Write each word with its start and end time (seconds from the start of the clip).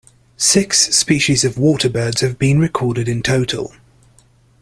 Six 0.37 0.95
species 0.97 1.45
of 1.45 1.59
waterbirds 1.59 2.21
have 2.21 2.39
been 2.39 2.57
recorded 2.57 3.07
in 3.07 3.21
total. 3.21 3.71